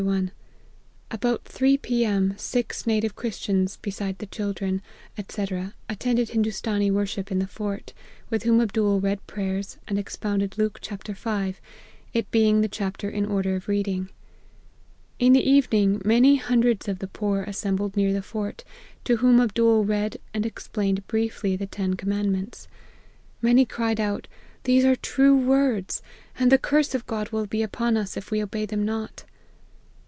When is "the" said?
4.17-4.25, 7.37-7.45, 12.61-12.67, 15.33-15.47, 16.97-17.07, 18.11-18.23, 21.55-21.67, 26.51-26.57